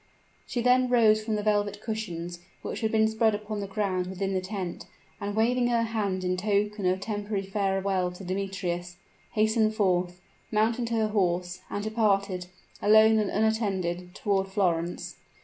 She 0.47 0.61
then 0.63 0.89
rose 0.89 1.23
from 1.23 1.35
the 1.35 1.43
velvet 1.43 1.79
cushions 1.79 2.39
which 2.63 2.81
had 2.81 2.91
been 2.91 3.07
spread 3.07 3.35
upon 3.35 3.59
the 3.59 3.67
ground 3.67 4.07
within 4.07 4.33
the 4.33 4.41
tent, 4.41 4.87
and 5.19 5.35
waving 5.35 5.67
her 5.67 5.83
hand 5.83 6.23
in 6.23 6.37
token 6.37 6.87
of 6.87 6.99
temporary 6.99 7.45
farewell 7.45 8.11
to 8.13 8.23
Demetrius, 8.23 8.97
hastened 9.33 9.75
forth, 9.75 10.19
mounted 10.51 10.89
her 10.89 11.09
horse, 11.09 11.61
and 11.69 11.83
departed, 11.83 12.47
alone 12.81 13.19
and 13.19 13.29
unattended, 13.29 14.15
toward 14.15 14.47
Florence. 14.47 15.17